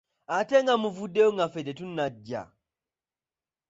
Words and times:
Ate 0.37 0.55
nga 0.63 0.73
muvuddeyo 0.81 1.29
nga 1.35 1.45
ffe 1.51 1.61
tetunajja? 1.67 2.41